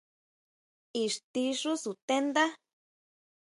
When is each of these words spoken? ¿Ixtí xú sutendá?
¿Ixtí 1.03 1.43
xú 1.59 1.73
sutendá? 1.83 2.45